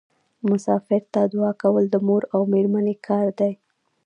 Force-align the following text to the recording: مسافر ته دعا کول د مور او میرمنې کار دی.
مسافر 0.49 1.01
ته 1.13 1.21
دعا 1.33 1.51
کول 1.61 1.83
د 1.89 1.95
مور 2.07 2.23
او 2.33 2.41
میرمنې 2.53 2.95
کار 3.07 3.27
دی. 3.39 3.53